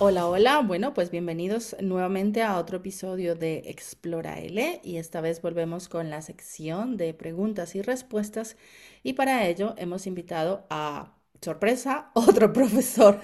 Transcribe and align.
Hola, 0.00 0.28
hola. 0.28 0.60
Bueno, 0.60 0.94
pues 0.94 1.10
bienvenidos 1.10 1.76
nuevamente 1.80 2.42
a 2.42 2.56
otro 2.56 2.76
episodio 2.76 3.34
de 3.34 3.64
Explora 3.66 4.38
L 4.38 4.80
y 4.84 4.96
esta 4.96 5.20
vez 5.20 5.42
volvemos 5.42 5.88
con 5.88 6.08
la 6.08 6.22
sección 6.22 6.96
de 6.96 7.14
preguntas 7.14 7.74
y 7.74 7.82
respuestas 7.82 8.56
y 9.02 9.14
para 9.14 9.48
ello 9.48 9.74
hemos 9.76 10.06
invitado 10.06 10.66
a 10.70 11.16
sorpresa 11.42 12.10
otro 12.14 12.52
profesor 12.52 13.20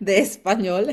de 0.00 0.18
español, 0.18 0.88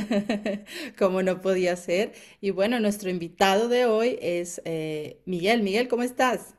como 0.97 1.23
no 1.23 1.41
podía 1.41 1.75
ser. 1.75 2.13
Y 2.39 2.51
bueno, 2.51 2.79
nuestro 2.79 3.09
invitado 3.09 3.69
de 3.69 3.87
hoy 3.87 4.19
es 4.21 4.61
eh, 4.63 5.21
Miguel. 5.25 5.63
Miguel, 5.63 5.87
¿cómo 5.87 6.03
estás? 6.03 6.53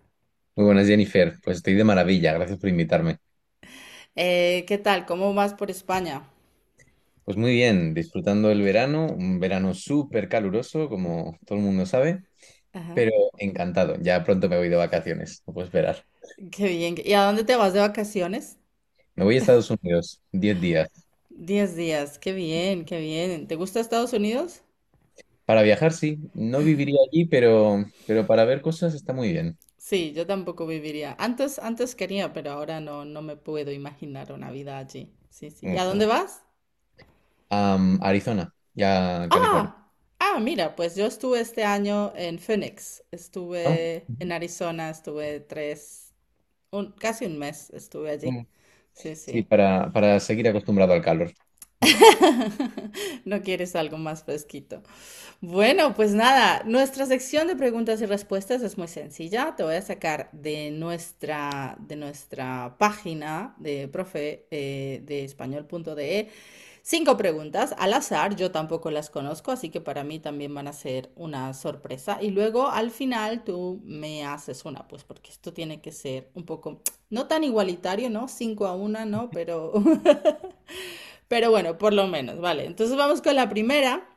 Muy 0.56 0.66
buenas, 0.66 0.86
Jennifer. 0.88 1.38
Pues 1.44 1.58
estoy 1.58 1.74
de 1.74 1.84
maravilla. 1.84 2.32
Gracias 2.34 2.58
por 2.58 2.68
invitarme. 2.68 3.18
Eh, 4.16 4.64
¿qué 4.68 4.78
tal? 4.78 5.06
¿Cómo 5.06 5.34
vas 5.34 5.54
por 5.54 5.70
España? 5.70 6.24
Pues 7.24 7.36
muy 7.38 7.52
bien, 7.52 7.94
disfrutando 7.94 8.50
el 8.50 8.60
verano, 8.62 9.06
un 9.06 9.40
verano 9.40 9.72
súper 9.74 10.28
caluroso, 10.28 10.88
como 10.90 11.38
todo 11.46 11.56
el 11.58 11.64
mundo 11.64 11.86
sabe, 11.86 12.22
Ajá. 12.72 12.94
pero 12.94 13.12
encantado. 13.38 13.96
Ya 14.00 14.24
pronto 14.24 14.48
me 14.48 14.58
voy 14.58 14.68
de 14.70 14.76
vacaciones, 14.76 15.42
no 15.46 15.54
puedo 15.54 15.66
esperar. 15.66 16.06
Qué 16.52 16.68
bien. 16.68 16.94
¿Y 17.04 17.12
a 17.14 17.24
dónde 17.24 17.42
te 17.44 17.56
vas 17.56 17.72
de 17.72 17.80
vacaciones? 17.80 18.58
Me 19.16 19.24
voy 19.24 19.34
a 19.36 19.38
Estados 19.38 19.70
Unidos, 19.70 20.20
10 20.32 20.60
días. 20.60 20.88
Diez 21.28 21.76
días, 21.76 22.18
qué 22.18 22.32
bien, 22.32 22.84
qué 22.86 22.98
bien. 22.98 23.46
¿Te 23.46 23.56
gusta 23.56 23.78
Estados 23.80 24.12
Unidos? 24.14 24.62
Para 25.44 25.62
viajar, 25.62 25.92
sí. 25.92 26.18
No 26.34 26.62
viviría 26.62 26.98
allí, 27.06 27.26
pero, 27.26 27.84
pero 28.06 28.26
para 28.26 28.44
ver 28.44 28.62
cosas 28.62 28.94
está 28.94 29.12
muy 29.12 29.30
bien. 29.32 29.58
Sí, 29.88 30.12
yo 30.12 30.26
tampoco 30.26 30.66
viviría. 30.66 31.14
Antes, 31.18 31.58
antes 31.60 31.94
quería, 31.94 32.32
pero 32.32 32.50
ahora 32.52 32.80
no, 32.80 33.04
no 33.04 33.22
me 33.22 33.36
puedo 33.36 33.70
imaginar 33.70 34.32
una 34.32 34.50
vida 34.50 34.78
allí. 34.78 35.14
Sí, 35.30 35.50
sí. 35.50 35.68
¿Y 35.70 35.76
a 35.76 35.84
Ujú. 35.84 35.84
dónde 35.84 36.06
vas? 36.06 36.42
Am, 37.50 37.98
Arizona, 38.02 38.52
ya 38.74 39.30
California. 39.32 39.70
Ah, 39.70 39.92
ah, 40.18 40.38
mira, 40.40 40.74
pues 40.76 40.94
yo 40.96 41.06
estuve 41.06 41.40
este 41.40 41.64
año 41.64 42.12
en 42.16 42.38
Phoenix. 42.38 43.02
Ah, 43.64 43.78
Estuve 43.90 44.10
en 44.18 44.32
Arizona, 44.32 44.90
estuve 44.90 45.40
tres, 45.40 46.14
un, 46.70 46.92
casi 46.92 47.26
un 47.26 47.38
mes 47.38 47.70
estuve 47.72 48.10
allí. 48.10 48.32
ujú. 48.32 48.46
Sí, 48.92 49.16
Sí, 49.26 49.42
sí. 49.42 49.44
para, 49.44 49.92
para 49.92 50.20
seguir 50.20 50.48
acostumbrado 50.48 50.92
al 50.94 51.02
calor. 51.02 51.32
No 53.24 53.42
quieres 53.42 53.74
algo 53.76 53.98
más 53.98 54.24
fresquito. 54.24 54.82
Bueno, 55.40 55.94
pues 55.94 56.12
nada, 56.14 56.62
nuestra 56.64 57.06
sección 57.06 57.46
de 57.48 57.56
preguntas 57.56 58.00
y 58.00 58.06
respuestas 58.06 58.62
es 58.62 58.78
muy 58.78 58.88
sencilla. 58.88 59.54
Te 59.56 59.62
voy 59.62 59.74
a 59.74 59.82
sacar 59.82 60.30
de 60.32 60.70
nuestra, 60.70 61.76
de 61.80 61.96
nuestra 61.96 62.76
página 62.78 63.54
de 63.58 63.88
profe 63.88 64.46
eh, 64.50 65.02
de 65.04 65.24
español.de 65.24 66.30
cinco 66.82 67.16
preguntas 67.16 67.74
al 67.78 67.92
azar. 67.94 68.36
Yo 68.36 68.50
tampoco 68.52 68.90
las 68.90 69.10
conozco, 69.10 69.50
así 69.50 69.70
que 69.70 69.80
para 69.80 70.04
mí 70.04 70.18
también 70.18 70.54
van 70.54 70.68
a 70.68 70.72
ser 70.72 71.10
una 71.16 71.52
sorpresa. 71.54 72.18
Y 72.22 72.30
luego 72.30 72.68
al 72.68 72.90
final 72.90 73.44
tú 73.44 73.80
me 73.84 74.24
haces 74.24 74.64
una, 74.64 74.86
pues 74.88 75.04
porque 75.04 75.30
esto 75.30 75.52
tiene 75.52 75.80
que 75.80 75.92
ser 75.92 76.30
un 76.34 76.44
poco, 76.44 76.82
no 77.10 77.26
tan 77.26 77.44
igualitario, 77.44 78.10
¿no? 78.10 78.28
Cinco 78.28 78.66
a 78.66 78.74
una, 78.76 79.04
¿no? 79.06 79.30
Pero, 79.30 79.72
pero 81.28 81.50
bueno, 81.50 81.78
por 81.78 81.92
lo 81.94 82.06
menos, 82.08 82.40
vale. 82.40 82.64
Entonces 82.66 82.96
vamos 82.96 83.22
con 83.22 83.36
la 83.36 83.48
primera. 83.48 84.08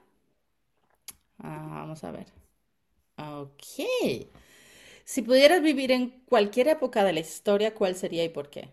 Ah, 1.39 1.67
vamos 1.69 2.03
a 2.03 2.11
ver. 2.11 2.27
Ok. 3.17 3.63
Si 5.05 5.23
pudieras 5.23 5.63
vivir 5.63 5.91
en 5.91 6.11
cualquier 6.28 6.67
época 6.67 7.03
de 7.03 7.11
la 7.13 7.19
historia, 7.22 7.73
¿cuál 7.73 7.95
sería 7.95 8.23
y 8.23 8.30
por 8.30 8.52
qué? 8.52 8.69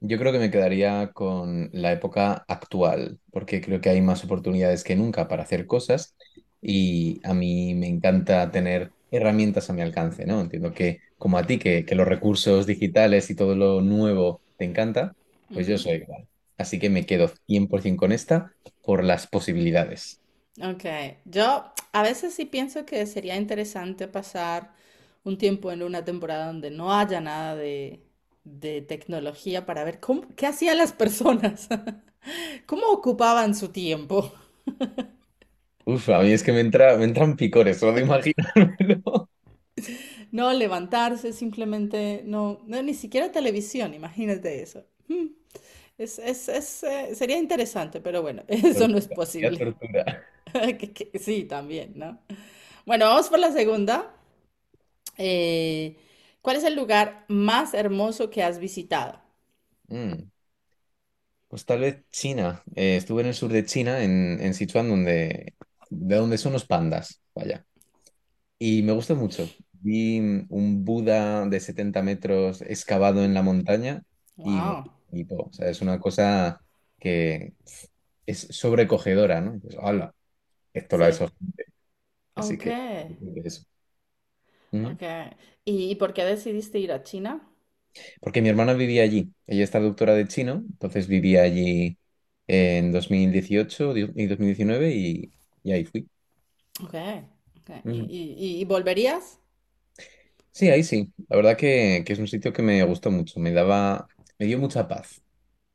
Yo 0.00 0.18
creo 0.18 0.32
que 0.32 0.38
me 0.38 0.50
quedaría 0.50 1.12
con 1.12 1.70
la 1.72 1.92
época 1.92 2.44
actual, 2.48 3.18
porque 3.30 3.60
creo 3.62 3.80
que 3.80 3.88
hay 3.88 4.00
más 4.02 4.24
oportunidades 4.24 4.84
que 4.84 4.94
nunca 4.96 5.26
para 5.26 5.42
hacer 5.44 5.66
cosas 5.66 6.14
y 6.60 7.20
a 7.26 7.32
mí 7.34 7.74
me 7.74 7.88
encanta 7.88 8.50
tener 8.50 8.92
herramientas 9.10 9.70
a 9.70 9.72
mi 9.72 9.80
alcance, 9.82 10.26
¿no? 10.26 10.40
Entiendo 10.40 10.74
que 10.74 11.00
como 11.16 11.38
a 11.38 11.46
ti, 11.46 11.58
que, 11.58 11.84
que 11.86 11.94
los 11.94 12.06
recursos 12.06 12.66
digitales 12.66 13.30
y 13.30 13.36
todo 13.36 13.56
lo 13.56 13.80
nuevo 13.80 14.42
te 14.56 14.66
encanta, 14.66 15.16
pues 15.52 15.66
yo 15.66 15.78
soy 15.78 15.94
igual. 15.96 16.28
Así 16.58 16.78
que 16.78 16.90
me 16.90 17.06
quedo 17.06 17.28
100% 17.46 18.00
con 18.00 18.12
esta 18.12 18.52
por 18.82 19.04
las 19.04 19.26
posibilidades. 19.26 20.22
Ok, 20.62 20.84
yo 21.26 21.64
a 21.92 22.02
veces 22.02 22.34
sí 22.34 22.46
pienso 22.46 22.86
que 22.86 23.04
sería 23.06 23.36
interesante 23.36 24.08
pasar 24.08 24.72
un 25.24 25.36
tiempo 25.38 25.70
en 25.70 25.82
una 25.82 26.04
temporada 26.04 26.46
donde 26.46 26.70
no 26.70 26.94
haya 26.94 27.20
nada 27.20 27.54
de, 27.56 28.02
de 28.44 28.80
tecnología 28.82 29.66
para 29.66 29.84
ver 29.84 30.00
cómo, 30.00 30.22
qué 30.34 30.46
hacían 30.46 30.78
las 30.78 30.92
personas, 30.92 31.68
cómo 32.66 32.86
ocupaban 32.88 33.54
su 33.54 33.68
tiempo. 33.70 34.32
Uf, 35.84 36.08
a 36.10 36.20
mí 36.22 36.32
es 36.32 36.42
que 36.44 36.52
me 36.52 36.60
entra, 36.60 36.96
me 36.96 37.04
entran 37.04 37.34
picores 37.36 37.78
solo 37.78 37.92
de 37.94 38.02
imaginármelo. 38.02 39.30
No 40.32 40.52
levantarse, 40.52 41.32
simplemente 41.32 42.22
no, 42.26 42.60
no, 42.66 42.82
ni 42.82 42.94
siquiera 42.94 43.32
televisión, 43.32 43.94
imagínate 43.94 44.62
eso. 44.62 44.84
Hmm, 45.08 45.26
Es, 45.98 46.18
es, 46.18 46.48
es, 46.48 46.82
eh, 46.82 47.14
sería 47.14 47.38
interesante, 47.38 48.00
pero 48.00 48.20
bueno, 48.22 48.42
eso 48.48 48.88
no 48.88 48.98
es 48.98 49.08
Tortura, 49.08 49.16
sería 49.32 49.50
posible. 49.50 49.58
tortura. 49.58 50.04
Que- 50.78 50.92
que- 50.94 51.18
sí, 51.18 51.44
también, 51.44 51.94
¿no? 51.96 52.20
Bueno, 52.86 53.06
vamos 53.06 53.28
por 53.30 53.38
la 53.40 53.52
segunda. 53.52 54.14
Eh, 55.18 55.96
¿cuál 56.42 56.56
es 56.56 56.64
el 56.64 56.74
lugar 56.76 57.24
más 57.28 57.74
hermoso 57.74 58.30
que 58.30 58.42
has 58.42 58.58
visitado? 58.58 59.20
Mm, 59.90 60.28
Pues 61.48 61.64
tal 61.64 61.80
vez 61.80 62.04
China. 62.10 62.62
Eh, 62.74 62.96
estuve 62.96 63.22
en 63.22 63.28
el 63.28 63.34
sur 63.34 63.52
de 63.52 63.64
China, 63.64 64.02
en, 64.02 64.40
en 64.40 64.54
Sichuan, 64.54 64.88
donde, 64.88 65.54
de 65.90 66.16
donde 66.16 66.38
son 66.38 66.52
los 66.52 66.66
pandas, 66.66 67.22
vaya. 67.34 67.64
Y 68.58 68.82
me 68.82 68.92
gustó 68.92 69.16
mucho. 69.16 69.56
Vi 69.72 70.18
un 70.50 70.84
Buda 70.84 71.46
de 71.48 71.60
70 71.60 72.02
metros 72.02 72.62
excavado 72.62 73.24
en 73.24 73.34
la 73.34 73.42
montaña 73.42 74.02
y 74.42 74.62
Wow, 74.66 74.92
flipó. 75.16 75.36
O 75.50 75.52
sea, 75.52 75.68
es 75.70 75.80
una 75.82 75.98
cosa 76.00 76.60
que 76.98 77.54
es 78.26 78.48
sobrecogedora, 78.50 79.40
¿no? 79.40 79.60
Pues, 79.60 79.76
¡hala! 79.80 80.14
Esto 80.74 80.98
lo 80.98 81.04
ha 81.06 81.10
hecho 81.10 81.28
gente. 81.28 81.64
Así 82.36 82.58
Ok, 82.58 82.60
que 82.60 82.76
eso. 83.44 83.64
Ujú. 84.72 84.96
ok. 84.96 85.02
¿Y, 85.64 85.90
y 85.90 85.94
por 85.96 86.14
qué 86.14 86.24
decidiste 86.24 86.78
ir 86.78 86.92
a 86.92 87.02
China? 87.02 87.50
Porque 88.20 88.42
mi 88.42 88.48
hermana 88.48 88.74
vivía 88.74 89.02
allí. 89.02 89.32
Ella 89.46 89.64
es 89.64 89.70
traductora 89.70 90.14
de 90.14 90.26
chino, 90.26 90.54
entonces 90.68 91.08
vivía 91.08 91.42
allí 91.42 91.98
en 92.46 92.92
2018 92.92 93.94
di- 93.94 94.10
y 94.14 94.26
2019 94.26 94.90
y, 94.94 95.32
y 95.62 95.72
ahí 95.72 95.84
fui. 95.84 96.08
Ok, 96.82 96.94
ok. 97.60 97.70
¿Y, 97.90 97.98
Ujú. 98.00 98.10
y- 98.16 98.34
y- 98.38 98.60
y 98.60 98.64
volverías? 98.64 99.40
Sí, 100.52 100.70
ahí 100.70 100.82
sí. 100.84 101.12
La 101.28 101.36
verdad 101.36 101.56
que, 101.56 102.02
que 102.06 102.12
es 102.14 102.18
un 102.18 102.28
sitio 102.28 102.52
que 102.52 102.62
me 102.62 102.82
gustó 102.84 103.10
mucho. 103.10 103.38
Me 103.40 103.52
daba, 103.52 104.08
me 104.38 104.46
dio 104.46 104.58
mucha 104.58 104.86
paz. 104.88 105.22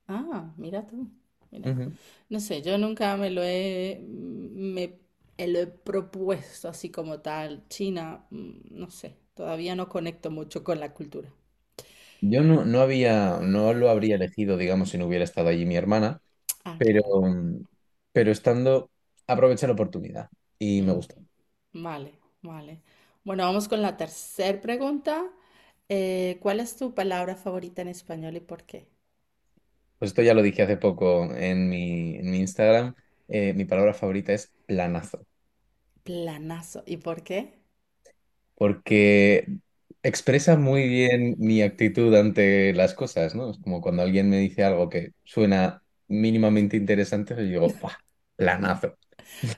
Ah, 0.07 0.53
mira 0.57 0.85
tú, 0.85 1.09
mira. 1.51 1.69
Ujú. 1.69 1.97
No 2.29 2.39
sé, 2.39 2.61
yo 2.61 2.77
nunca 2.77 3.15
me 3.17 3.29
lo 3.31 3.41
he, 3.43 4.03
me, 4.07 4.99
eh, 5.37 5.47
lo 5.47 5.59
he 5.59 5.67
propuesto 5.67 6.69
así 6.69 6.89
como 6.91 7.21
tal. 7.21 7.67
China, 7.69 8.25
mm, 8.31 8.51
no 8.79 8.89
sé, 8.91 9.17
todavía 9.33 9.75
no 9.75 9.89
conecto 9.89 10.31
mucho 10.31 10.63
con 10.63 10.79
la 10.79 10.93
cultura. 10.93 11.31
Yo 12.21 12.43
no, 12.43 12.65
no 12.65 12.81
había, 12.81 13.39
no 13.41 13.73
lo 13.73 13.89
habría 13.89 14.15
elegido, 14.15 14.57
digamos, 14.57 14.89
si 14.89 14.97
no 14.97 15.07
hubiera 15.07 15.23
estado 15.23 15.49
allí 15.49 15.65
mi 15.65 15.75
hermana, 15.75 16.21
Ah, 16.65 16.79
pero, 16.79 17.01
claro. 17.19 17.37
pero 18.11 18.31
estando, 18.31 18.91
aproveché 19.27 19.67
la 19.67 19.73
oportunidad 19.73 20.29
y 20.59 20.81
me 20.81 20.93
Mm, 20.93 20.99
gustó. 20.99 21.15
vale, 21.73 22.19
vale. 22.41 22.81
Bueno, 23.23 23.43
vamos 23.45 23.67
con 23.67 23.81
la 23.81 23.97
tercera 23.97 24.61
pregunta. 24.61 25.23
Eh, 25.91 26.39
¿cuál 26.41 26.59
es 26.59 26.75
tu 26.75 26.95
palabra 26.95 27.35
favorita 27.35 27.83
en 27.83 27.87
español 27.89 28.35
y 28.35 28.39
por 28.39 28.63
qué? 28.63 28.87
Pues 29.97 30.11
esto 30.11 30.21
ya 30.23 30.33
lo 30.33 30.41
dije 30.41 30.63
hace 30.63 30.77
poco 30.77 31.33
en 31.35 31.69
mi, 31.69 32.15
en 32.15 32.31
mi 32.31 32.39
Instagram. 32.39 32.95
Eh, 33.27 33.53
mi 33.53 33.65
palabra 33.65 33.93
favorita 33.93 34.33
es 34.33 34.51
planazo. 34.65 35.25
Planazo. 36.03 36.83
¿Y 36.85 36.97
por 36.97 37.23
qué? 37.23 37.59
porque 38.55 39.47
expresa 40.03 40.57
muy 40.57 40.87
bien 40.87 41.35
mi 41.39 41.61
actitud 41.61 42.13
ante 42.15 42.73
las 42.73 42.93
cosas, 42.93 43.35
¿no? 43.35 43.51
Es 43.51 43.57
como 43.59 43.81
cuando 43.81 44.03
alguien 44.03 44.29
me 44.29 44.39
dice 44.39 44.63
algo 44.63 44.89
que 44.89 45.11
suena 45.23 45.83
mínimamente 46.07 46.77
interesante, 46.77 47.35
yo 47.35 47.41
digo, 47.43 47.77
¡buah! 47.79 47.93
Planazo. 48.35 48.97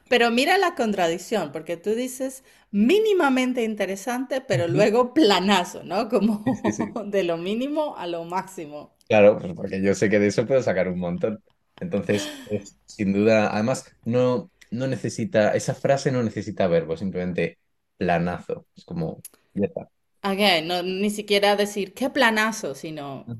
Pero 0.07 0.31
mira 0.31 0.57
la 0.57 0.75
contradicción, 0.75 1.51
porque 1.51 1.77
tú 1.77 1.91
dices 1.91 2.43
mínimamente 2.71 3.63
interesante, 3.63 4.41
pero 4.41 4.67
luego 4.67 5.13
planazo, 5.13 5.83
¿no? 5.83 6.09
Sí, 6.43 6.55
sí, 6.55 6.71
Como 6.73 6.73
sí. 6.73 6.99
de 7.05 7.23
lo 7.23 7.37
mínimo 7.37 7.95
a 7.97 8.07
lo 8.07 8.23
máximo. 8.25 8.93
Claro, 9.07 9.37
pues 9.39 9.53
porque 9.53 9.81
yo 9.83 9.93
sé 9.93 10.09
que 10.09 10.19
de 10.19 10.27
eso 10.27 10.47
puedo 10.47 10.61
sacar 10.63 10.87
un 10.87 10.99
montón. 10.99 11.43
Entonces, 11.79 12.33
es, 12.45 12.77
sin 12.85 13.13
duda, 13.13 13.53
además, 13.53 13.85
no, 14.05 14.49
no 14.71 14.87
necesita, 14.87 15.53
esa 15.55 15.75
frase 15.75 16.11
no 16.11 16.23
necesita 16.23 16.67
verbo, 16.67 16.95
simplemente 16.97 17.59
planazo. 17.97 18.65
Es 18.75 18.85
como, 18.85 19.21
ya 19.53 19.65
está. 19.67 19.89
Ok, 20.23 20.39
no, 20.65 20.81
ni 20.83 21.09
siquiera 21.09 21.55
decir 21.55 21.93
qué 21.93 22.09
planazo, 22.09 22.75
sino. 22.75 23.31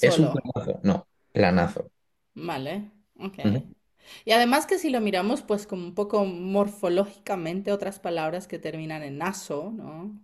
¿Es 0.00 0.18
un 0.18 0.30
planazo? 0.30 0.80
No, 0.82 1.06
planazo. 1.32 1.90
Vale, 2.48 2.92
ok. 3.18 3.38
Y 4.24 4.32
además 4.32 4.66
que 4.66 4.78
si 4.78 4.90
lo 4.90 5.00
miramos, 5.00 5.42
pues 5.42 5.66
como 5.66 5.84
un 5.84 5.94
poco 5.94 6.24
morfológicamente, 6.24 7.72
otras 7.72 7.98
palabras 8.00 8.46
que 8.48 8.58
terminan 8.58 9.02
en 9.02 9.22
azo, 9.22 9.72
¿no? 9.74 10.20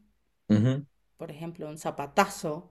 Por 1.17 1.31
ejemplo, 1.31 1.69
un 1.69 1.79
zapatazo. 1.79 2.71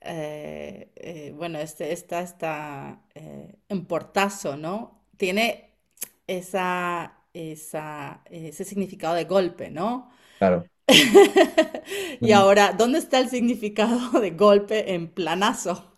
eh, 0.00 0.92
eh, 0.96 1.32
bueno, 1.36 1.58
este, 1.58 1.92
esta 1.92 2.20
está 2.22 3.02
eh, 3.14 3.54
en 3.68 3.86
portazo, 3.86 4.56
¿no? 4.56 5.02
Tiene 5.16 5.70
esa, 6.26 7.24
esa, 7.34 8.22
ese 8.30 8.64
significado 8.64 9.14
de 9.14 9.24
golpe, 9.24 9.70
¿no? 9.70 10.10
Claro. 10.38 10.68
Y 12.22 12.32
ahora, 12.32 12.72
¿dónde 12.72 12.98
está 12.98 13.18
el 13.20 13.28
significado 13.30 14.20
de 14.20 14.30
golpe 14.32 14.94
en 14.94 15.08
planazo? 15.08 15.91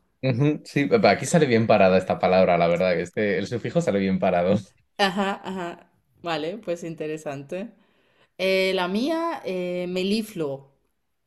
Sí, 0.64 0.86
pa- 0.86 1.10
aquí 1.10 1.26
sale 1.26 1.46
bien 1.46 1.66
parada 1.66 1.98
esta 1.98 2.18
palabra, 2.18 2.56
la 2.58 2.66
verdad, 2.68 2.94
que 2.94 3.02
este, 3.02 3.38
el 3.38 3.46
sufijo 3.46 3.80
sale 3.80 3.98
bien 3.98 4.18
parado. 4.18 4.56
Ajá, 4.98 5.40
ajá. 5.44 5.90
Vale, 6.22 6.58
pues 6.58 6.84
interesante. 6.84 7.72
Eh, 8.38 8.72
la 8.74 8.88
mía, 8.88 9.42
eh, 9.44 9.86
melifluo. 9.88 10.72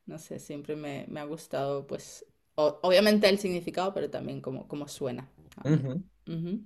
No 0.06 0.20
sé, 0.20 0.40
siempre 0.40 0.76
me, 0.76 1.06
me 1.10 1.20
ha 1.20 1.26
gustado, 1.26 1.88
pues, 1.88 2.26
o- 2.56 2.80
obviamente 2.84 3.30
el 3.30 3.40
significado, 3.40 3.94
pero 3.94 4.10
también 4.10 4.42
como, 4.42 4.68
como 4.68 4.88
suena. 4.88 5.30
Ujú. 5.64 6.04
Ujú. 6.28 6.62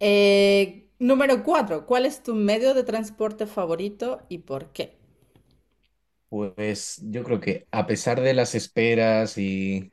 Eh, 0.00 0.88
número 0.98 1.42
cuatro, 1.44 1.86
¿cuál 1.86 2.06
es 2.06 2.22
tu 2.22 2.34
medio 2.34 2.74
de 2.74 2.84
transporte 2.84 3.46
favorito 3.46 4.22
y 4.28 4.38
por 4.38 4.72
qué? 4.72 4.96
Pues 6.28 7.00
yo 7.04 7.24
creo 7.24 7.40
que 7.40 7.66
a 7.72 7.86
pesar 7.86 8.20
de 8.20 8.34
las 8.34 8.54
esperas 8.54 9.36
y, 9.38 9.92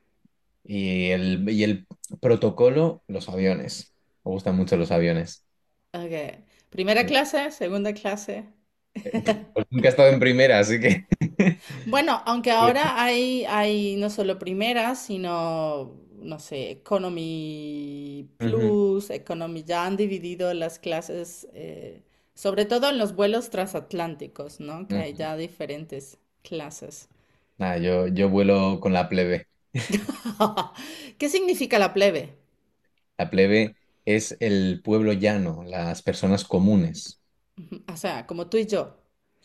y 0.67 1.11
el, 1.11 1.49
y 1.49 1.63
el 1.63 1.87
protocolo, 2.21 3.03
los 3.07 3.29
aviones. 3.29 3.93
Me 4.23 4.31
gustan 4.31 4.55
mucho 4.57 4.77
los 4.77 4.91
aviones. 4.91 5.45
Ok. 5.93 6.13
Primera 6.69 7.05
clase, 7.05 7.51
segunda 7.51 7.93
clase. 7.93 8.45
Pues 9.53 9.65
nunca 9.69 9.87
he 9.87 9.91
estado 9.91 10.09
en 10.09 10.19
primera, 10.19 10.59
así 10.59 10.79
que... 10.79 11.07
Bueno, 11.85 12.21
aunque 12.25 12.51
ahora 12.51 13.01
hay, 13.01 13.45
hay 13.45 13.95
no 13.95 14.09
solo 14.09 14.37
primeras, 14.39 14.99
sino, 15.05 15.95
no 16.17 16.39
sé, 16.39 16.71
Economy 16.71 18.29
Ujú, 18.41 18.77
Plus, 18.77 19.09
Economy, 19.09 19.63
ya 19.63 19.85
han 19.85 19.95
dividido 19.95 20.53
las 20.53 20.79
clases, 20.79 21.47
eh, 21.53 22.03
sobre 22.33 22.65
todo 22.65 22.89
en 22.89 22.97
los 22.97 23.15
vuelos 23.15 23.49
transatlánticos, 23.49 24.59
¿no? 24.59 24.87
Que 24.89 24.97
hay 24.97 25.13
ujú. 25.13 25.15
ya 25.15 25.37
diferentes 25.37 26.19
clases. 26.43 27.07
Nada, 27.57 27.77
yo, 27.77 28.07
yo 28.07 28.29
vuelo 28.29 28.79
con 28.79 28.93
la 28.93 29.09
plebe. 29.09 29.47
¿Qué 31.17 31.29
significa 31.29 31.79
la 31.79 31.93
plebe? 31.93 32.37
La 33.19 33.29
plebe 33.29 33.75
es 34.05 34.35
el 34.39 34.81
pueblo 34.83 35.13
llano, 35.13 35.63
las 35.63 36.01
personas 36.01 36.43
comunes, 36.45 37.21
O 37.91 37.97
sea, 37.97 38.25
como 38.27 38.47
tú 38.49 38.57
y 38.57 38.65
yo. 38.67 38.97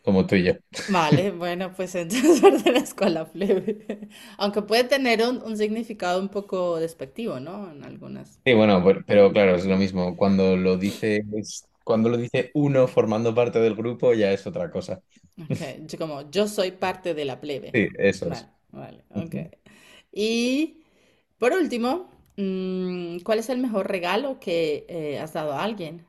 como 0.02 0.26
tú 0.26 0.36
y 0.36 0.44
yo. 0.44 0.52
Vale, 0.86 1.30
bueno, 1.32 1.72
pues 1.74 1.94
entonces 1.96 2.40
pertenezco 2.42 3.04
a 3.04 3.08
la 3.10 3.24
plebe. 3.30 4.08
Aunque 4.38 4.62
puede 4.62 4.84
tener 4.84 5.22
un, 5.26 5.42
un 5.42 5.56
significado 5.56 6.20
un 6.20 6.28
poco 6.28 6.78
despectivo, 6.78 7.40
¿no? 7.40 7.70
En 7.70 7.84
algunas. 7.84 8.40
Sí, 8.44 8.54
bueno, 8.54 8.82
pero, 8.84 9.04
pero 9.06 9.32
claro, 9.32 9.54
es 9.54 9.64
lo 9.66 9.76
mismo. 9.76 10.16
Cuando 10.16 10.56
lo 10.56 10.76
dices, 10.76 11.22
cuando 11.84 12.08
lo 12.08 12.16
dice 12.16 12.50
uno 12.54 12.88
formando 12.88 13.34
parte 13.34 13.60
del 13.60 13.76
grupo, 13.76 14.12
ya 14.14 14.32
es 14.32 14.46
otra 14.46 14.70
cosa. 14.70 15.00
Ok, 15.38 15.60
yo 15.86 15.98
como 15.98 16.30
yo 16.30 16.46
soy 16.48 16.72
parte 16.72 17.14
de 17.14 17.24
la 17.24 17.40
plebe. 17.40 17.74
Sí, 17.74 17.88
eso 17.98 18.26
Vale, 18.26 18.30
es. 18.30 18.48
vale, 18.70 19.04
ok. 19.10 19.34
Y 20.12 20.84
por 21.38 21.52
último, 21.52 22.10
mm, 22.36 23.18
¿cuál 23.20 23.38
es 23.40 23.48
el 23.50 23.58
mejor 23.58 23.88
regalo 23.90 24.40
que 24.40 24.86
eh, 24.88 25.18
has 25.20 25.32
dado 25.34 25.52
a 25.54 25.64
alguien? 25.64 26.06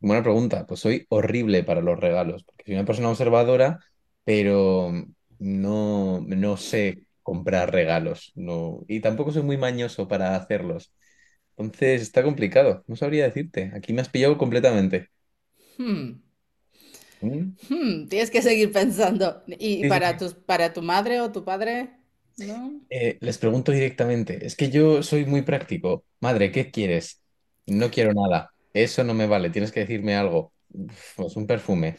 Buena 0.00 0.22
pregunta. 0.22 0.66
Pues 0.66 0.80
soy 0.80 1.06
horrible 1.08 1.64
para 1.64 1.80
los 1.80 1.98
regalos, 1.98 2.44
porque 2.44 2.64
soy 2.66 2.74
una 2.74 2.84
persona 2.84 3.10
observadora, 3.10 3.80
pero 4.24 4.92
no, 5.38 6.20
no 6.20 6.56
sé 6.56 7.04
comprar 7.22 7.72
regalos. 7.72 8.32
No, 8.34 8.84
y 8.88 9.00
tampoco 9.00 9.32
soy 9.32 9.42
muy 9.42 9.56
mañoso 9.56 10.06
para 10.08 10.36
hacerlos. 10.36 10.92
Entonces 11.56 12.02
está 12.02 12.22
complicado. 12.22 12.84
No 12.86 12.96
sabría 12.96 13.24
decirte. 13.24 13.72
Aquí 13.74 13.92
me 13.92 14.02
has 14.02 14.08
pillado 14.10 14.38
completamente. 14.38 15.10
Hmm, 15.78 16.20
¿Mm? 17.20 17.56
hmm, 17.68 18.08
tienes 18.08 18.30
que 18.30 18.42
seguir 18.42 18.72
pensando. 18.72 19.42
¿Y 19.46 19.84
Sí, 19.84 19.90
sí, 19.92 20.02
para 20.02 20.16
sí. 20.16 20.16
tus, 20.16 20.34
para 20.34 20.72
tu 20.72 20.82
madre 20.82 21.20
o 21.20 21.32
tu 21.32 21.44
padre? 21.44 21.95
Eh, 22.88 23.18
les 23.20 23.38
pregunto 23.38 23.72
directamente. 23.72 24.44
Es 24.46 24.56
que 24.56 24.70
yo 24.70 25.02
soy 25.02 25.24
muy 25.26 25.42
práctico. 25.42 26.04
Madre, 26.20 26.52
¿qué 26.52 26.70
quieres? 26.70 27.22
No 27.66 27.90
quiero 27.90 28.12
nada. 28.14 28.52
Eso 28.72 29.02
no 29.04 29.14
me 29.14 29.26
vale. 29.26 29.50
Tienes 29.50 29.72
que 29.72 29.80
decirme 29.80 30.16
algo. 30.16 30.52
Pues 31.16 31.36
un 31.36 31.46
perfume. 31.46 31.96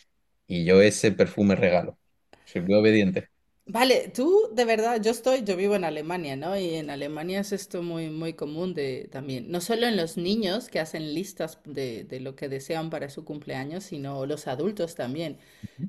Y 0.47 0.65
yo 0.65 0.81
ese 0.81 1.11
perfume 1.11 1.55
regalo. 1.55 1.97
Soy 2.45 2.61
muy 2.61 2.75
obediente. 2.75 3.29
Vale, 3.69 4.09
tú 4.15 4.49
de 4.53 4.63
verdad, 4.63 5.01
yo 5.01 5.11
estoy, 5.11 5.43
yo 5.43 5.57
vivo 5.57 5.75
en 5.75 5.83
Alemania, 5.83 6.37
¿no? 6.37 6.57
Y 6.57 6.75
en 6.75 6.89
Alemania 6.89 7.41
es 7.41 7.51
esto 7.51 7.83
muy, 7.83 8.09
muy 8.09 8.31
común 8.33 8.73
de 8.73 9.09
también, 9.11 9.51
no 9.51 9.59
solo 9.59 9.87
en 9.87 9.97
los 9.97 10.15
niños 10.15 10.69
que 10.69 10.79
hacen 10.79 11.13
listas 11.13 11.59
de, 11.65 12.05
de 12.05 12.21
lo 12.21 12.33
que 12.37 12.47
desean 12.47 12.89
para 12.89 13.09
su 13.09 13.25
cumpleaños, 13.25 13.83
sino 13.83 14.25
los 14.25 14.47
adultos 14.47 14.95
también. 14.95 15.37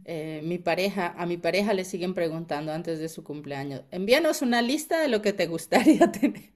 Eh, 0.05 0.41
mi 0.45 0.59
pareja, 0.59 1.15
a 1.19 1.27
mi 1.27 1.37
pareja 1.37 1.73
le 1.75 1.85
siguen 1.85 2.15
preguntando 2.15 2.73
antes 2.73 2.99
de 2.99 3.09
su 3.09 3.23
cumpleaños, 3.25 3.83
envíanos 3.93 4.43
una 4.43 4.61
lista 4.63 5.01
de 5.01 5.09
lo 5.09 5.23
que 5.23 5.33
te 5.33 5.47
gustaría 5.47 6.11
tener. 6.13 6.51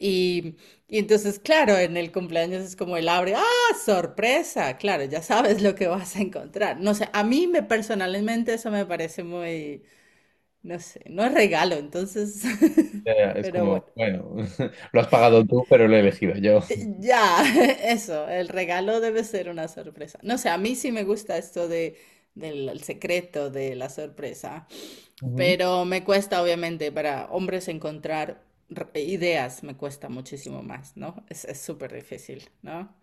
Y, 0.00 0.56
y 0.88 0.98
entonces, 0.98 1.38
claro, 1.38 1.76
en 1.76 1.96
el 1.96 2.12
cumpleaños 2.12 2.62
es 2.62 2.76
como 2.76 2.96
el 2.96 3.08
abre, 3.08 3.34
¡ah, 3.36 3.44
sorpresa! 3.84 4.76
Claro, 4.78 5.04
ya 5.04 5.22
sabes 5.22 5.62
lo 5.62 5.74
que 5.74 5.86
vas 5.88 6.16
a 6.16 6.20
encontrar. 6.20 6.80
No 6.80 6.94
sé, 6.94 7.08
a 7.12 7.24
mí 7.24 7.46
me 7.46 7.62
personalmente 7.62 8.54
eso 8.54 8.70
me 8.70 8.86
parece 8.86 9.24
muy, 9.24 9.82
no 10.62 10.78
sé, 10.80 11.02
no 11.10 11.24
es 11.24 11.34
regalo, 11.34 11.76
entonces, 11.76 12.42
Ya, 13.04 13.14
ya, 13.16 13.30
Es 13.32 13.50
pero 13.50 13.50
como, 13.50 13.84
bueno, 13.94 14.36
lo 14.92 15.00
has 15.00 15.08
pagado 15.08 15.44
tú, 15.46 15.64
pero 15.68 15.88
lo 15.88 15.96
he 15.96 16.00
elegido 16.00 16.34
yo. 16.36 16.60
Ya, 17.00 17.42
eso, 17.84 18.28
el 18.28 18.48
regalo 18.48 19.00
debe 19.00 19.24
ser 19.24 19.48
una 19.48 19.68
sorpresa. 19.68 20.18
No 20.22 20.36
sé, 20.38 20.50
a 20.50 20.58
mí 20.58 20.74
sí 20.76 20.92
me 20.92 21.04
gusta 21.04 21.38
esto 21.38 21.66
de, 21.68 21.96
del 22.34 22.68
el 22.68 22.82
secreto 22.82 23.50
de 23.50 23.74
la 23.74 23.88
sorpresa, 23.88 24.66
pero 25.34 25.84
me 25.86 26.04
cuesta 26.04 26.42
obviamente 26.42 26.92
para 26.92 27.26
hombres 27.30 27.68
encontrar 27.68 28.42
ideas, 28.94 29.62
me 29.62 29.76
cuesta 29.76 30.08
muchísimo 30.08 30.62
más, 30.62 30.96
¿no? 30.96 31.24
Es, 31.28 31.46
súper 31.60 31.92
difícil, 31.94 32.48
¿no? 32.62 32.94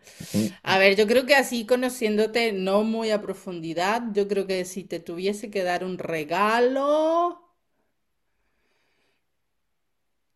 A 0.63 0.77
ver, 0.77 0.95
yo 0.95 1.07
creo 1.07 1.25
que 1.25 1.35
así 1.35 1.65
conociéndote 1.65 2.53
no 2.53 2.83
muy 2.83 3.11
a 3.11 3.21
profundidad, 3.21 4.03
yo 4.13 4.27
creo 4.27 4.47
que 4.47 4.65
si 4.65 4.83
te 4.83 4.99
tuviese 4.99 5.49
que 5.51 5.63
dar 5.63 5.83
un 5.83 5.97
regalo, 5.97 7.41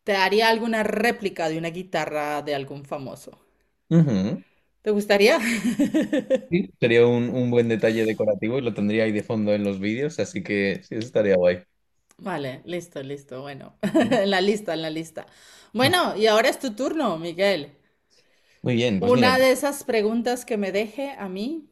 te 0.03 0.11
daría 0.13 0.49
alguna 0.49 0.83
réplica 0.83 1.47
de 1.49 1.57
una 1.57 1.69
guitarra 1.69 2.41
de 2.41 2.53
algún 2.55 2.83
famoso. 2.83 3.39
¿Te 4.81 4.91
gustaría? 4.91 5.39
Sí, 6.49 6.71
sería 6.79 7.05
un, 7.05 7.29
un 7.29 7.51
buen 7.51 7.67
detalle 7.69 8.05
decorativo 8.05 8.57
y 8.57 8.61
lo 8.61 8.73
tendría 8.73 9.03
ahí 9.03 9.11
de 9.11 9.21
fondo 9.23 9.53
en 9.53 9.63
los 9.63 9.79
vídeos, 9.79 10.19
así 10.19 10.41
que 10.43 10.81
sí, 10.83 10.95
estaría 10.95 11.35
guay. 11.35 11.63
Vale, 12.21 12.61
listo, 12.65 13.01
listo. 13.03 13.41
Bueno, 13.41 13.75
en 13.83 14.29
la 14.29 14.41
lista, 14.41 14.73
en 14.73 14.81
la 14.81 14.89
lista. 14.89 15.25
Bueno, 15.73 16.15
y 16.17 16.27
ahora 16.27 16.49
es 16.49 16.59
tu 16.59 16.71
turno, 16.75 17.17
Miguel. 17.17 17.71
Muy 18.61 18.75
bien, 18.75 18.99
pues 19.01 19.13
mira, 19.13 19.29
Una 19.29 19.39
de 19.39 19.51
esas 19.51 19.83
preguntas 19.83 20.45
que 20.45 20.55
me 20.55 20.71
deje 20.71 21.11
a 21.17 21.27
mí. 21.27 21.67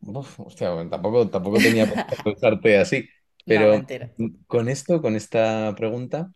uf, 0.00 0.40
hostia, 0.40 0.72
bueno, 0.72 0.90
tampoco, 0.90 1.28
tampoco 1.30 1.60
tenía 1.62 1.86
pensado 1.88 2.22
pensarte 2.24 2.78
así, 2.78 3.08
No, 3.46 3.66
pero 3.66 3.68
mentira. 3.68 4.10
con 4.46 4.68
esto, 4.68 5.00
con 5.02 5.16
esta 5.16 5.74
pregunta, 5.76 6.32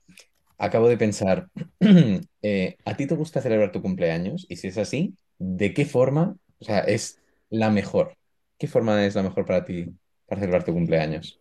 acabo 0.59 0.89
de 0.89 0.97
pensar, 0.99 1.49
eh, 2.43 2.77
¿a 2.85 2.97
ti 2.97 3.07
te 3.07 3.17
gusta 3.17 3.41
celebrar 3.43 3.73
tu 3.73 3.83
cumpleaños? 3.83 4.47
Y 4.49 4.57
si 4.57 4.69
es 4.69 4.79
así, 4.79 5.17
¿de 5.39 5.75
qué 5.75 5.87
forma, 5.87 6.37
o 6.61 6.65
sea, 6.65 6.81
es 6.81 7.21
la 7.51 7.71
mejor? 7.71 8.17
¿Qué 8.59 8.69
forma 8.69 9.05
es 9.07 9.15
la 9.17 9.25
mejor 9.25 9.47
para 9.47 9.65
ti 9.65 9.87
para 10.27 10.41
celebrar 10.43 10.65
tu 10.65 10.75
cumpleaños? 10.75 11.41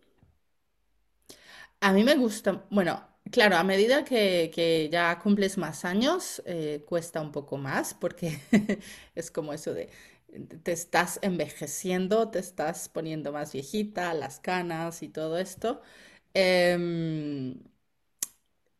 A 1.80 1.92
mí 1.92 2.02
me 2.04 2.16
gusta, 2.16 2.64
bueno, 2.70 3.00
claro, 3.30 3.56
a 3.56 3.62
medida 3.64 4.04
que, 4.04 4.50
que 4.54 4.88
ya 4.90 5.18
cumples 5.20 5.56
más 5.58 5.84
años, 5.84 6.42
eh, 6.44 6.84
cuesta 6.86 7.20
un 7.20 7.30
poco 7.32 7.56
más 7.56 7.94
porque 7.94 8.40
es 9.14 9.30
como 9.30 9.52
eso 9.52 9.72
de, 9.74 9.88
te 10.64 10.72
estás 10.72 11.18
envejeciendo, 11.22 12.30
te 12.30 12.40
estás 12.40 12.88
poniendo 12.88 13.32
más 13.32 13.52
viejita, 13.52 14.12
las 14.14 14.40
canas 14.40 15.02
y 15.02 15.08
todo 15.08 15.38
esto. 15.38 15.80
Em, 16.34 17.54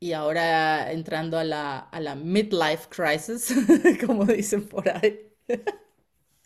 y 0.00 0.12
ahora 0.12 0.92
entrando 0.92 1.38
a 1.38 1.44
la, 1.44 1.78
a 1.78 2.00
la 2.00 2.14
midlife 2.14 2.88
crisis, 2.88 3.52
como 4.06 4.24
dicen 4.24 4.66
por 4.68 4.88
ahí. 4.88 5.18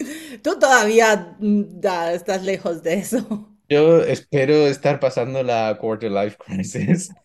Tú 0.42 0.58
todavía 0.58 1.36
mm, 1.38 1.80
estás 2.12 2.42
lejos 2.42 2.82
de 2.82 2.94
eso. 2.94 3.51
Yo 3.72 4.02
espero 4.02 4.66
estar 4.66 5.00
pasando 5.00 5.42
la 5.42 5.76
quarter 5.78 6.10
life 6.10 6.36
crisis. 6.38 7.16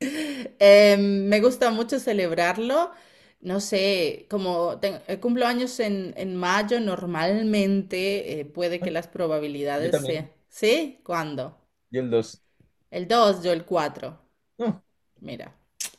Eh, 0.58 0.96
me 0.98 1.40
gusta 1.40 1.70
mucho 1.70 1.98
celebrarlo. 2.00 2.90
No 3.40 3.60
sé, 3.60 4.26
como 4.30 4.78
te- 4.80 5.00
eh, 5.08 5.18
cumplo 5.20 5.46
años 5.46 5.80
en, 5.80 6.14
en 6.16 6.36
mayo, 6.36 6.80
normalmente 6.80 8.40
eh, 8.40 8.44
puede 8.44 8.80
que 8.82 8.90
las 8.92 9.08
probabilidades 9.08 9.96
sean... 9.96 10.30
¿Sí? 10.48 11.00
¿Cuándo? 11.04 11.58
Yo 11.90 12.00
el 12.00 12.10
dos 12.10 12.42
El 12.90 13.08
2, 13.08 13.42
yo 13.42 13.52
el 13.52 13.64
4. 13.64 14.20
No, 14.58 14.82
Mira, 15.20 15.54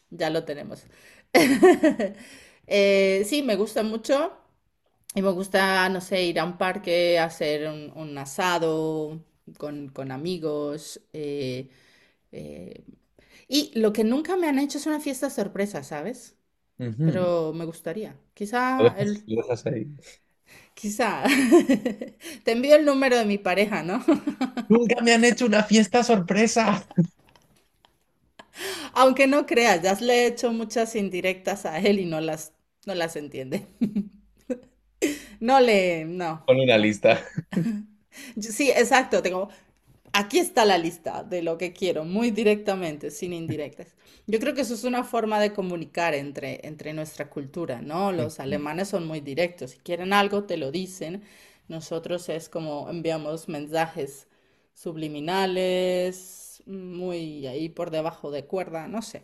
ya 0.09 0.29
lo 0.29 0.43
tenemos. 0.45 0.85
Eh, 2.67 3.25
sí, 3.27 3.43
me 3.43 3.57
gusta 3.57 3.83
mucho 3.83 4.33
y 5.15 5.21
me 5.23 5.31
gusta, 5.31 5.89
no 5.89 6.01
sé, 6.01 6.23
ir 6.23 6.39
a 6.39 6.45
un 6.45 6.57
parque, 6.57 7.19
hacer 7.19 7.69
un, 7.69 7.91
un 7.95 8.17
asado 8.17 9.19
con, 9.57 9.89
con 9.89 10.11
amigos. 10.11 11.01
eh, 11.13 11.69
eh, 12.31 12.83
y 13.49 13.71
lo 13.79 13.93
que 13.93 14.03
nunca 14.03 14.37
me 14.37 14.47
han 14.49 14.59
hecho 14.59 14.77
es 14.79 14.87
una 14.87 14.99
fiesta 15.01 15.29
sorpresa, 15.29 15.83
¿sabes? 15.83 16.37
Pero 17.03 17.53
me 17.53 17.65
gustaría. 17.65 18.17
Quizá 18.35 18.95
el, 18.99 19.25
lo 19.25 19.35
dejas 19.41 19.65
ahí. 19.65 19.87
quizá. 20.73 21.23
Te 22.43 22.51
envío 22.51 22.75
el 22.75 22.85
número 22.85 23.17
de 23.17 23.25
mi 23.25 23.37
pareja, 23.37 23.83
¿no? 23.83 24.03
Nunca 24.67 25.01
me 25.01 25.13
han 25.13 25.23
hecho 25.23 25.45
una 25.45 25.63
fiesta 25.63 26.03
sorpresa. 26.03 26.85
Aunque 28.93 29.27
no 29.27 29.45
creas, 29.45 29.81
ya 29.81 29.93
le 29.95 30.23
he 30.23 30.27
hecho 30.27 30.51
muchas 30.51 30.95
indirectas 30.95 31.65
a 31.65 31.79
él 31.79 31.99
y 31.99 32.05
no 32.05 32.21
las, 32.21 32.53
no 32.85 32.95
las 32.95 33.15
entiende. 33.15 33.67
No 35.39 35.59
le, 35.59 36.05
no. 36.05 36.43
Con 36.45 36.59
una 36.59 36.77
lista. 36.77 37.19
Sí, 38.39 38.69
exacto. 38.71 39.21
Tengo, 39.21 39.49
aquí 40.13 40.39
está 40.39 40.65
la 40.65 40.77
lista 40.77 41.23
de 41.23 41.41
lo 41.43 41.57
que 41.57 41.73
quiero, 41.73 42.05
muy 42.05 42.31
directamente, 42.31 43.11
sin 43.11 43.33
indirectas. 43.33 43.95
Yo 44.27 44.39
creo 44.39 44.53
que 44.53 44.61
eso 44.61 44.73
es 44.75 44.83
una 44.83 45.03
forma 45.03 45.39
de 45.39 45.53
comunicar 45.53 46.13
entre, 46.13 46.65
entre 46.67 46.93
nuestra 46.93 47.29
cultura, 47.29 47.81
¿no? 47.81 48.11
Los 48.11 48.39
alemanes 48.39 48.89
son 48.89 49.07
muy 49.07 49.21
directos. 49.21 49.71
Si 49.71 49.79
quieren 49.79 50.13
algo, 50.13 50.45
te 50.45 50.57
lo 50.57 50.71
dicen. 50.71 51.23
Nosotros 51.67 52.29
es 52.29 52.49
como 52.49 52.89
enviamos 52.89 53.49
mensajes 53.49 54.27
subliminales, 54.73 56.63
muy 56.65 57.47
ahí 57.47 57.69
por 57.69 57.91
debajo 57.91 58.31
de 58.31 58.45
cuerda, 58.45 58.87
no 58.87 59.01
sé. 59.01 59.23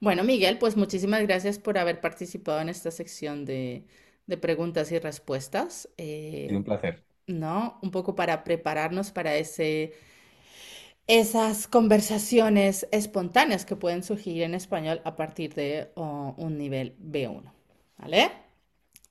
Bueno, 0.00 0.24
Miguel, 0.24 0.58
pues 0.58 0.76
muchísimas 0.76 1.22
gracias 1.22 1.58
por 1.58 1.78
haber 1.78 2.00
participado 2.00 2.60
en 2.60 2.68
esta 2.68 2.90
sección 2.90 3.44
de, 3.44 3.84
de 4.26 4.36
preguntas 4.36 4.92
y 4.92 4.98
respuestas. 4.98 5.88
Eh, 5.98 6.58
un 6.58 6.64
placer. 6.64 7.04
¿No? 7.26 7.78
Un 7.82 7.90
poco 7.90 8.14
para 8.14 8.44
prepararnos 8.44 9.12
para 9.12 9.36
ese, 9.36 9.94
esas 11.06 11.66
conversaciones 11.66 12.86
espontáneas 12.90 13.64
que 13.66 13.76
pueden 13.76 14.02
surgir 14.02 14.42
en 14.42 14.54
español 14.54 15.00
a 15.04 15.16
partir 15.16 15.54
de 15.54 15.90
oh, 15.96 16.34
un 16.38 16.56
nivel 16.58 16.96
B1, 16.98 17.52
¿vale? 17.98 18.30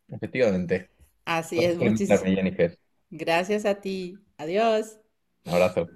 Efectivamente. 0.08 0.90
Así 1.26 1.64
es, 1.64 1.78
Gracias 1.78 1.80
muchísimas 1.80 2.24
Jennifer. 2.36 2.80
gracias 3.12 3.66
a 3.66 3.82
ti. 3.82 4.26
Adiós. 4.38 5.00
Un 5.46 5.54
abrazo. 5.54 5.94